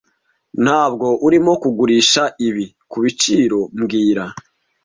[0.63, 4.23] Ntabwo urimo kugurisha ibi kubiciro mbwira